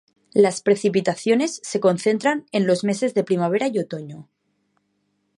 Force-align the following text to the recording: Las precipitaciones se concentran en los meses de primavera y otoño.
Las 0.33 0.63
precipitaciones 0.63 1.59
se 1.61 1.79
concentran 1.79 2.47
en 2.51 2.65
los 2.65 2.83
meses 2.83 3.13
de 3.13 3.23
primavera 3.23 3.67
y 3.67 3.77
otoño. 3.77 4.27